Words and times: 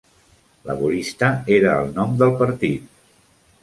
"Laborista" 0.69 1.31
era 1.59 1.77
el 1.85 1.95
nom 2.01 2.19
del 2.25 2.37
partit. 2.45 2.95